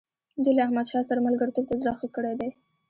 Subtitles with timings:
[0.43, 2.49] دوی له احمدشاه سره ملګرتوب ته زړه ښه کړی دی.